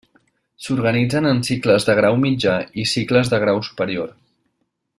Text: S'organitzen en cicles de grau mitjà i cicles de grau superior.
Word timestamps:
S'organitzen 0.67 1.27
en 1.31 1.41
cicles 1.49 1.85
de 1.89 1.95
grau 1.99 2.17
mitjà 2.23 2.55
i 2.85 2.87
cicles 2.93 3.31
de 3.35 3.41
grau 3.45 3.61
superior. 3.69 4.11